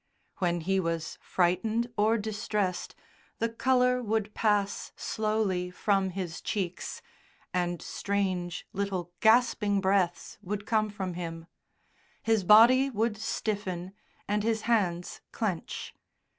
[0.39, 2.95] When he was frightened or distressed
[3.37, 7.03] the colour would pass slowly from his cheeks,
[7.53, 11.45] and strange little gasping breaths would come from him;
[12.23, 13.93] his body would stiffen
[14.27, 15.93] and his hands clench.